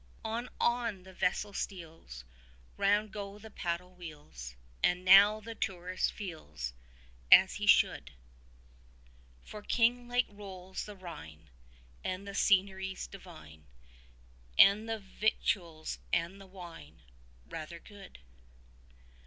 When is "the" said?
1.03-1.13, 3.37-3.51, 5.39-5.53, 10.85-10.95, 12.27-12.33, 14.89-14.97, 16.41-16.47